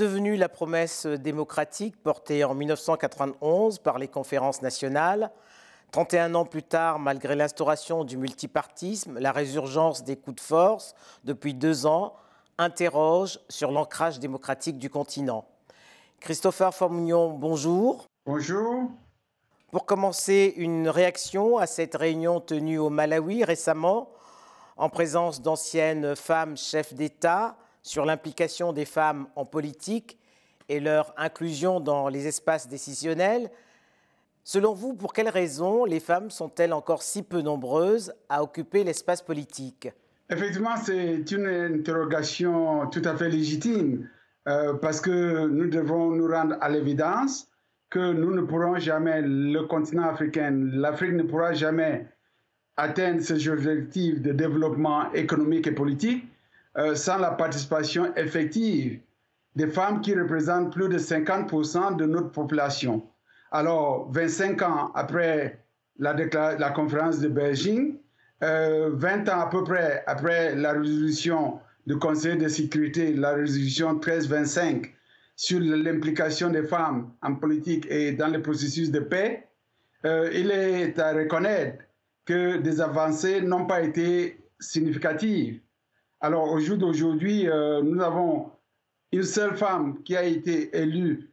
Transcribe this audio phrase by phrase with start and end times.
[0.00, 5.30] devenue la promesse démocratique portée en 1991 par les conférences nationales.
[5.92, 10.94] 31 ans plus tard, malgré l'instauration du multipartisme, la résurgence des coups de force
[11.24, 12.14] depuis deux ans
[12.56, 15.44] interroge sur l'ancrage démocratique du continent.
[16.20, 18.06] Christopher Formignon, bonjour.
[18.24, 18.90] Bonjour.
[19.70, 24.08] Pour commencer, une réaction à cette réunion tenue au Malawi récemment,
[24.78, 30.18] en présence d'anciennes femmes chefs d'État, sur l'implication des femmes en politique
[30.68, 33.50] et leur inclusion dans les espaces décisionnels.
[34.44, 39.22] Selon vous, pour quelles raisons les femmes sont-elles encore si peu nombreuses à occuper l'espace
[39.22, 39.90] politique?
[40.30, 44.08] Effectivement, c'est une interrogation tout à fait légitime
[44.48, 47.48] euh, parce que nous devons nous rendre à l'évidence
[47.90, 52.06] que nous ne pourrons jamais, le continent africain, l'Afrique ne pourra jamais
[52.76, 56.24] atteindre ses objectifs de développement économique et politique
[56.78, 59.00] euh, sans la participation effective
[59.56, 63.02] des femmes qui représentent plus de 50% de notre population.
[63.50, 65.64] Alors, 25 ans après
[65.98, 67.96] la, conférence de Beijing,
[68.42, 73.94] euh, 20 ans à peu près après la résolution du Conseil de sécurité, la résolution
[73.94, 74.94] 1325
[75.34, 79.48] sur l'implication des femmes en politique et dans le processus de paix,
[80.04, 81.82] euh, il est à reconnaître
[82.24, 85.60] que des avancées n'ont pas été significatives.
[86.22, 88.50] Alors au jour d'aujourd'hui, euh, nous avons
[89.10, 91.32] une seule femme qui a été élue,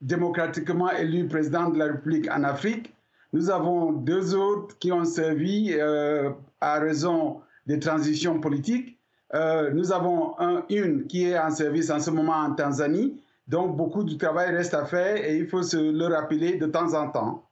[0.00, 2.94] démocratiquement élue présidente de la République en Afrique.
[3.32, 8.96] Nous avons deux autres qui ont servi euh, à raison des transitions politiques.
[9.34, 10.36] Euh, nous avons
[10.68, 13.20] une qui est en service en ce moment en Tanzanie.
[13.48, 16.94] Donc beaucoup de travail reste à faire et il faut se le rappeler de temps
[16.94, 17.44] en temps.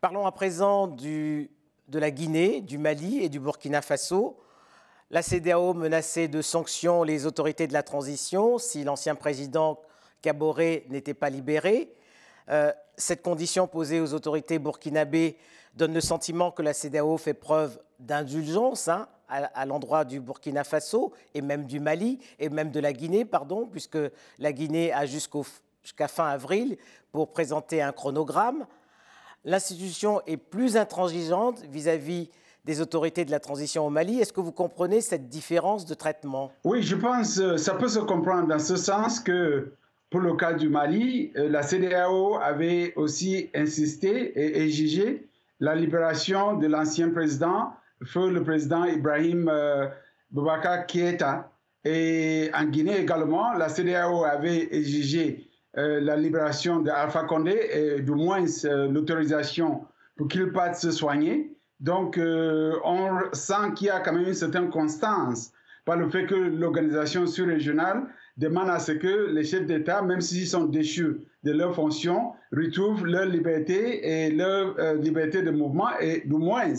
[0.00, 1.48] Parlons à présent de
[1.92, 4.36] la Guinée, du Mali et du Burkina Faso.
[5.12, 9.80] La CDAO menaçait de sanctions les autorités de la transition si l'ancien président
[10.22, 11.92] Kaboré n'était pas libéré.
[12.48, 15.36] Euh, cette condition posée aux autorités burkinabées
[15.74, 21.12] donne le sentiment que la CDAO fait preuve d'indulgence hein, à, l'endroit du Burkina Faso
[21.34, 23.26] et même du Mali et même de la Guinée,
[23.72, 23.98] puisque
[24.38, 26.76] la Guinée a jusqu'à fin avril
[27.10, 28.64] pour présenter un chronogramme.
[29.44, 32.30] L'institution est plus intransigeante vis-à-vis vis
[32.64, 34.20] des autorités de la transition au Mali.
[34.20, 36.52] Est-ce que vous comprenez cette différence de traitement?
[36.64, 39.72] Oui, je pense que euh, ça peut se comprendre dans ce sens que
[40.10, 45.28] pour le cas du Mali, euh, la CDAO avait aussi insisté et exigé
[45.60, 47.72] la libération de l'ancien président,
[48.04, 49.86] feu le président Ibrahim euh,
[50.30, 50.86] Boubacar.
[51.84, 58.44] Et en Guinée également, la CDAO avait exigé la libération d'Alpha Condé et du moins
[58.64, 61.56] l'autorisation pour qu'il parte se soigner.
[61.80, 65.52] Donc, euh, on sent qu'il y a quand même une certaine constance
[65.86, 68.02] par le fait que l'organisation sur-régionale
[68.36, 73.06] demande à ce que les chefs d'État, même s'ils sont déchus de leurs fonctions, retrouvent
[73.06, 76.74] leur liberté et leur euh, liberté de mouvement et du moins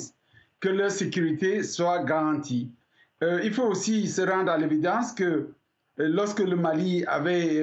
[0.59, 2.69] que leur sécurité soit garantie.
[3.23, 5.50] Euh, il faut aussi se rendre à l'évidence que
[5.97, 7.59] lorsque le Mali avait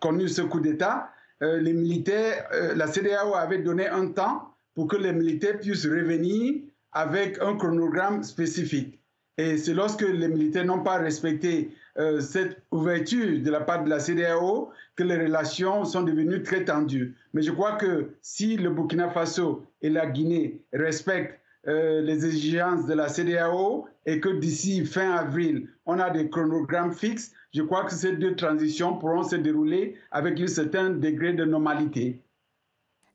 [0.00, 5.12] connu ce coup d'État, les militaires, la CDAO avait donné un temps pour que les
[5.12, 6.60] militaires puissent revenir
[6.92, 9.00] avec un chronogramme spécifique.
[9.38, 13.90] Et c'est lorsque les militaires n'ont pas respecté euh, cette ouverture de la part de
[13.90, 17.14] la CDAO que les relations sont devenues très tendues.
[17.34, 22.86] Mais je crois que si le Burkina Faso et la Guinée respectent euh, les exigences
[22.86, 27.84] de la CDAO et que d'ici fin avril, on a des chronogrammes fixes, je crois
[27.84, 32.20] que ces deux transitions pourront se dérouler avec un certain degré de normalité.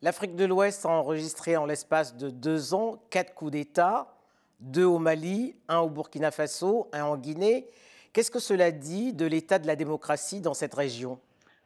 [0.03, 4.11] L'Afrique de l'Ouest a enregistré en l'espace de deux ans quatre coups d'État,
[4.59, 7.67] deux au Mali, un au Burkina Faso, un en Guinée.
[8.11, 11.19] Qu'est-ce que cela dit de l'état de la démocratie dans cette région?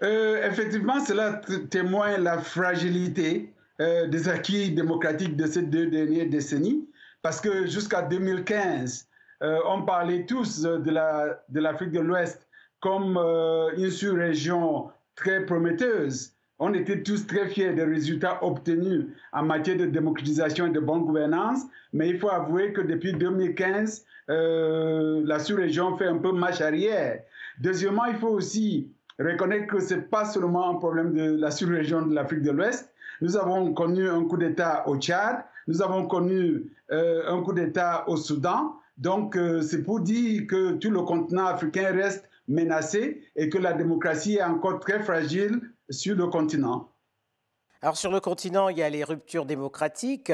[0.03, 1.39] Euh, Effectivement, cela
[1.69, 6.89] témoigne la fragilité euh, des acquis démocratiques de ces deux dernières décennies,
[7.21, 9.07] parce que jusqu'à 2015,
[9.43, 12.49] euh, on parlait tous de l'Afrique de l'Ouest
[12.81, 13.17] comme
[13.77, 19.85] une sous-région très prometteuse on était tous très fiers des résultats obtenus en matière de
[19.85, 25.97] démocratisation et de bonne gouvernance, mais il faut avouer que depuis 2015, euh, la sous-région
[25.97, 27.19] fait un peu marche arrière.
[27.59, 32.05] Deuxièmement, il faut aussi reconnaître que ce n'est pas seulement un problème de la sous-région
[32.05, 32.89] de l'Afrique de l'Ouest.
[33.21, 38.05] Nous avons connu un coup d'État au Tchad, nous avons connu euh, un coup d'État
[38.07, 38.75] au Soudan.
[38.97, 43.73] Donc, euh, c'est pour dire que tout le continent africain reste menacé et que la
[43.73, 45.59] démocratie est encore très fragile
[45.89, 46.89] sur le continent.
[47.81, 50.31] Alors sur le continent, il y a les ruptures démocratiques,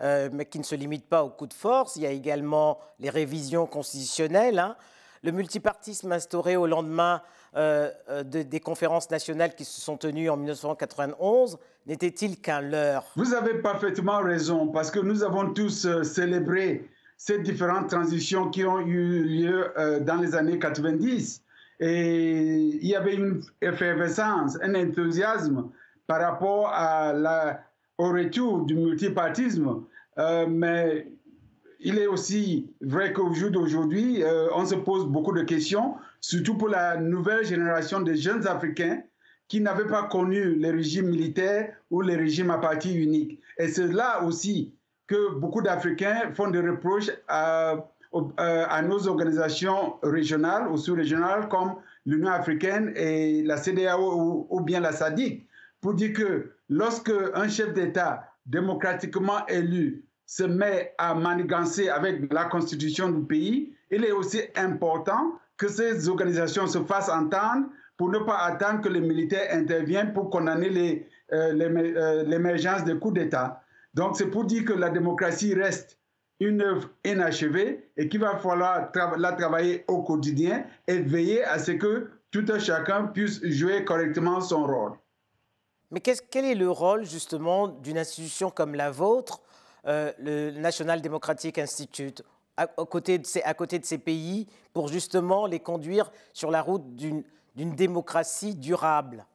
[0.00, 1.96] euh, mais qui ne se limitent pas au coup de force.
[1.96, 4.58] Il y a également les révisions constitutionnelles.
[4.58, 4.76] Hein.
[5.22, 7.22] Le multipartisme instauré au lendemain
[7.54, 13.04] euh, euh, des conférences nationales qui se sont tenues en 1991 n'était-il qu'un leurre?
[13.14, 16.88] Vous avez parfaitement raison, parce que nous avons tous euh, célébré
[17.18, 21.44] ces différentes transitions qui ont eu lieu dans les années 90.
[21.84, 25.68] Et il y avait une effervescence, un enthousiasme
[26.06, 26.72] par rapport
[27.98, 29.82] au retour du multipartisme.
[30.48, 31.06] mais
[31.84, 36.56] il est aussi vrai qu'au jour d'aujourd'hui, euh, on se pose beaucoup de questions, surtout
[36.56, 39.02] pour la nouvelle génération de jeunes Africains
[39.48, 43.40] qui n'avaient pas connu les régimes militaires ou les régimes à parti unique.
[43.58, 44.72] Et c'est là aussi
[45.08, 51.74] que beaucoup d'Africains font des reproches à, euh, nos organisations régionales ou sous-régionales comme
[52.04, 55.46] l'Union africaine et la CDAO ou, bien la SADIC,
[55.80, 62.44] pour dire que lorsque un chef d'État démocratiquement élu se met à manigancer avec la
[62.44, 67.66] constitution du pays, il est aussi important que ces organisations se fassent entendre
[67.96, 73.14] pour ne pas attendre que les militaires interviennent pour condamner euh, euh, l'émergence des coups
[73.14, 73.62] d'État.
[73.94, 75.98] Donc c'est pour dire que la démocratie reste
[76.40, 81.72] une œuvre inachevée et qu'il va falloir la travailler au quotidien et veiller à ce
[81.72, 84.92] que tout un chacun puisse jouer correctement son rôle.
[85.90, 89.42] Mais quel est le rôle justement d'une institution comme la vôtre
[89.86, 92.22] euh, le National Democratic Institute
[92.56, 96.62] à, côté de ces, à côté de ces pays pour justement les conduire sur la
[96.62, 97.24] route d'une
[97.74, 99.26] démocratie durable?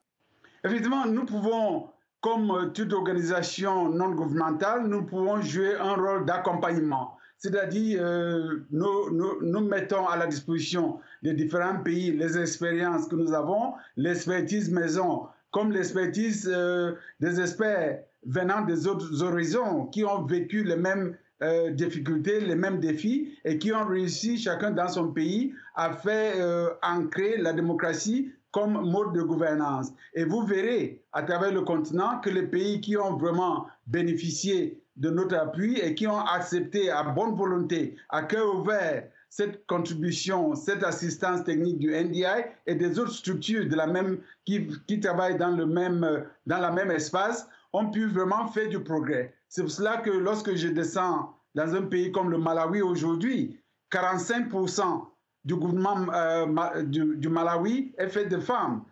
[0.64, 1.90] Effectivement, nous pouvons,
[2.28, 7.16] comme toute organisation non gouvernementale, nous pouvons jouer un rôle d'accompagnement.
[7.38, 13.76] C'est-à-dire, euh, nous, mettons à la disposition des différents pays les expériences que nous avons,
[13.96, 20.76] l'expertise maison, comme l'expertise euh, des experts venant des autres horizons, qui ont vécu les
[20.76, 25.94] mêmes euh, difficultés, les mêmes défis et qui ont réussi chacun dans son pays à
[25.94, 29.94] faire euh, ancrer la démocratie comme mode de gouvernance.
[30.16, 35.12] Et vous verrez à travers le continent que les pays qui ont vraiment bénéficié de
[35.12, 40.84] notre appui et qui ont accepté à bonne volonté, à cœur ouvert, cette contribution, cette
[40.84, 42.26] assistance technique du NDI
[42.66, 46.72] et des autres structures de la même, qui, qui travaillent dans, le même, dans la
[46.72, 49.36] même espace ont pu vraiment faire du progrès.
[49.50, 53.60] C'est pour cela que lorsque je descends dans un pays comme le Malawi aujourd'hui,
[53.92, 55.06] 45%
[55.48, 58.84] du gouvernement euh, du, Malawi est fait de femmes.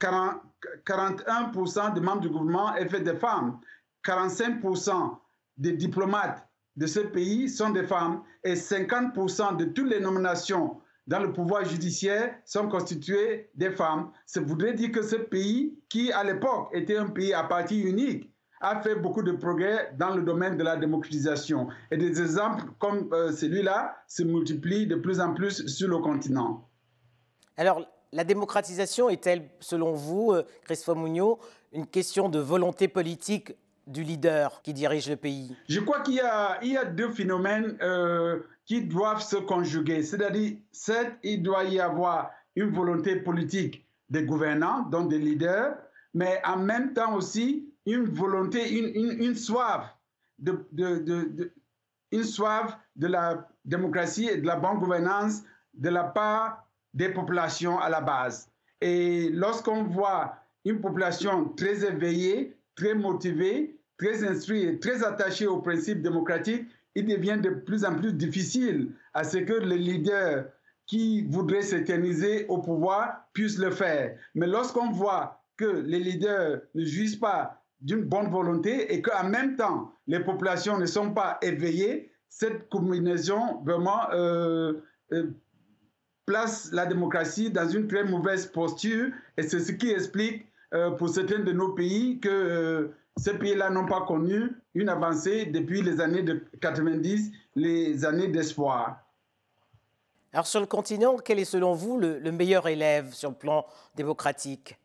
[0.00, 3.60] 41% des membres du gouvernement est fait de femmes.
[4.04, 5.18] 45%
[5.58, 11.20] des diplomates de ce pays sont des femmes et 50% de toutes les nominations dans
[11.20, 14.10] le pouvoir judiciaire sont constituées des femmes.
[14.24, 18.29] Ça voudrait dire que ce pays, qui à l'époque était un pays à parti unique,
[18.60, 21.68] a fait beaucoup de progrès dans le domaine de la démocratisation.
[21.90, 26.68] Et des exemples comme euh, celui-là se multiplient de plus en plus sur le continent.
[27.56, 31.38] Alors, la démocratisation est-elle, selon vous, euh, Christophe Mugnot,
[31.72, 33.54] une question de volonté politique
[33.86, 35.56] du leader qui dirige le pays?
[35.68, 40.02] Je crois qu'il y, y, a deux phénomènes euh, qui doivent se conjuguer.
[40.02, 45.76] C'est-à-dire, certes, il doit y avoir une volonté politique des gouvernants, donc des leaders,
[46.14, 49.96] mais en même temps aussi une volonté, une, soif
[50.38, 51.52] de,
[52.12, 55.42] une soif de la démocratie et de la bonne gouvernance
[55.74, 58.50] de la part des populations à la base.
[58.80, 65.60] Et lorsqu'on voit une population très éveillée, très motivée, très instruite et très attachée aux
[65.60, 70.46] principes démocratiques, il devient de plus en plus difficile à ce que les leaders
[70.86, 74.16] qui voudraient s'éterniser au pouvoir puissent le faire.
[74.34, 79.56] Mais lorsqu'on voit que les leaders ne jouissent pas d'une bonne volonté et qu'en même
[79.56, 84.74] temps, les populations ne sont pas éveillées, cette combinaison vraiment euh,
[85.12, 85.30] euh,
[86.26, 91.08] place la démocratie dans une très mauvaise posture et c'est ce qui explique euh, pour
[91.08, 96.22] certains de nos pays que ces pays-là n'ont pas connu une avancée depuis les années
[96.22, 99.00] de 90, les années d'espoir.
[100.32, 104.78] Alors sur le continent, quel est selon vous le, meilleur élève sur le plan démocratique?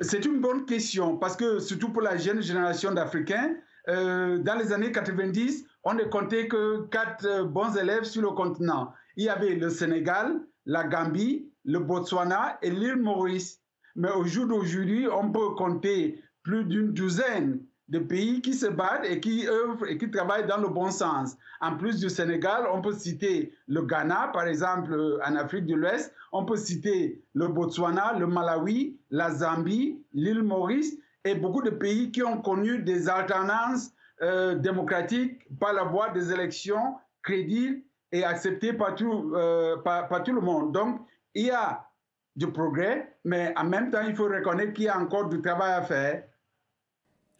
[0.00, 3.54] C'est une bonne question parce que surtout pour la jeune génération d'Africains,
[3.88, 8.30] euh, dans les années 90, on ne comptait que quatre euh, bons élèves sur le
[8.30, 8.92] continent.
[9.16, 13.60] Il y avait le Sénégal, la Gambie, le Botswana et l'île Maurice.
[13.94, 19.04] Mais au jour d'aujourd'hui, on peut compter plus d'une douzaine de pays qui se battent
[19.04, 21.36] et qui œuvrent et qui travaillent dans le bon sens.
[21.60, 25.74] En plus du Sénégal, on peut citer le Ghana, par exemple, euh, en Afrique de
[25.74, 26.12] l'Ouest.
[26.32, 32.10] On peut citer le Botswana, le Malawi, la Zambie, l'île Maurice et beaucoup de pays
[32.10, 38.72] qui ont connu des alternances euh, démocratiques par la voie des élections crédibles et accepté
[38.72, 40.72] par tout, euh, par tout le monde.
[40.72, 41.00] Donc,
[41.34, 41.84] il y a
[42.36, 45.72] du progrès, mais en même temps, il faut reconnaître qu'il y a encore du travail
[45.72, 46.24] à faire.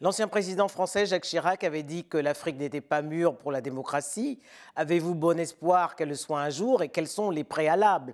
[0.01, 4.39] L'ancien président français Jacques Chirac avait dit que l'Afrique n'était pas mûre pour la démocratie.
[4.75, 8.13] Avez-vous bon espoir qu'elle le soit un jour et quels sont les préalables?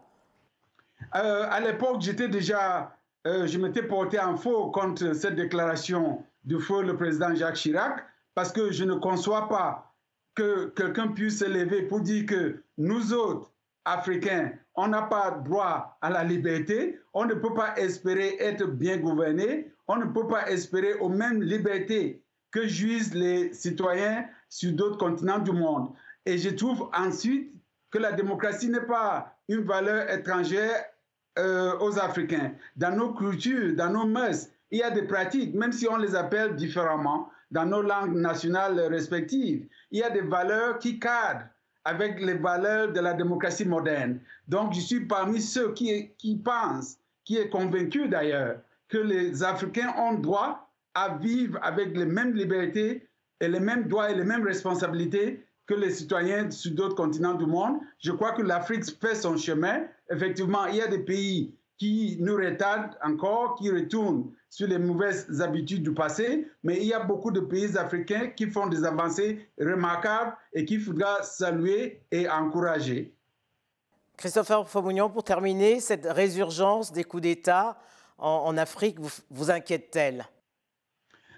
[1.15, 2.95] Euh, À l'époque, j'étais déjà,
[3.25, 8.05] euh, je m'étais porté en faux contre cette déclaration du feu le président Jacques Chirac
[8.35, 9.91] parce que je ne conçois pas
[10.35, 13.51] que quelqu'un puisse se lever pour dire que nous autres,
[13.85, 18.97] Africains, on n'a pas droit à la liberté, on ne peut pas espérer être bien
[18.97, 24.97] gouverné, on ne peut pas espérer aux mêmes libertés que jouissent les citoyens sur d'autres
[24.97, 25.89] continents du monde.
[26.25, 27.51] Et je trouve ensuite
[27.89, 30.85] que la démocratie n'est pas une valeur étrangère
[31.39, 32.53] euh, aux Africains.
[32.75, 36.15] Dans nos cultures, dans nos mœurs, il y a des pratiques, même si on les
[36.15, 39.67] appelle différemment, dans nos langues nationales respectives.
[39.91, 41.47] Il y a des valeurs qui cadrent
[41.83, 44.19] avec les valeurs de la démocratie moderne.
[44.47, 49.93] Donc, je suis parmi ceux qui, qui pensent, qui est convaincu d'ailleurs, que les Africains
[49.97, 53.07] ont droit à vivre avec les mêmes libertés
[53.39, 57.45] et les mêmes droits et les mêmes responsabilités que les citoyens sur d'autres continents du
[57.45, 57.79] monde.
[57.99, 59.83] Je crois que l'Afrique fait son chemin.
[60.09, 65.41] Effectivement, il y a des pays qui nous retardent encore, qui retournent sur les mauvaises
[65.41, 69.49] habitudes du passé, mais il y a beaucoup de pays africains qui font des avancées
[69.59, 73.15] remarquables et qu'il faudra saluer et encourager.
[74.15, 77.79] Christopher Famougnon, pour terminer, cette résurgence des coups d'État
[78.19, 78.99] en, Afrique
[79.31, 80.25] vous, inquiète-t-elle?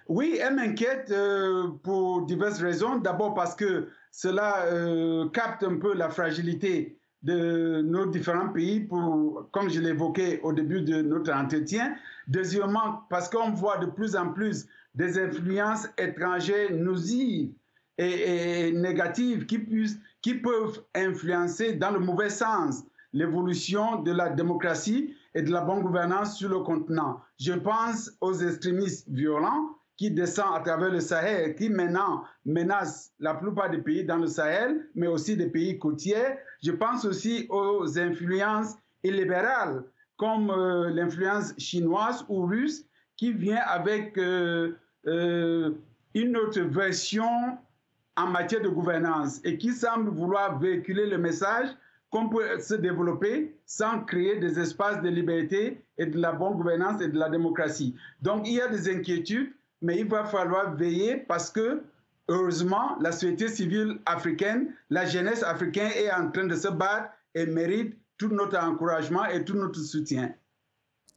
[0.09, 2.97] Oui, elle m'inquiète euh, pour diverses raisons.
[2.97, 9.47] D'abord parce que cela euh, capte un peu la fragilité de nos différents pays, pour,
[9.51, 11.95] comme je l'évoquais au début de notre entretien.
[12.27, 17.51] Deuxièmement, parce qu'on voit de plus en plus des influences étrangères nuisives
[17.97, 25.15] et, négatives qui, puissent, qui peuvent influencer dans le mauvais sens l'évolution de la démocratie
[25.35, 27.21] et de la bonne gouvernance sur le continent.
[27.39, 33.35] Je pense aux extrémistes violents qui descend à travers le Sahel, qui maintenant menace la
[33.35, 36.37] plupart des pays dans le Sahel, mais aussi des pays côtiers.
[36.63, 39.83] Je pense aussi aux influences illibérales,
[40.17, 42.85] comme euh, l'influence chinoise ou russe,
[43.17, 44.73] qui vient avec euh,
[45.07, 45.71] euh,
[46.13, 47.57] une autre version
[48.15, 51.67] en matière de gouvernance et qui semble vouloir véhiculer le message
[52.09, 57.01] qu'on peut se développer sans créer des espaces de liberté et de la bonne gouvernance
[57.01, 57.95] et de la démocratie.
[58.21, 59.51] Donc il y a des inquiétudes
[59.83, 61.83] mais il va falloir veiller parce que,
[62.29, 67.45] heureusement, la société civile africaine, la jeunesse africaine est en train de se battre et
[67.45, 70.33] mérite tout notre encouragement et tout notre soutien.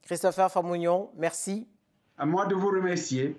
[0.03, 1.69] Christopher Famougnon, merci.
[2.19, 3.37] À moi de vous remercier.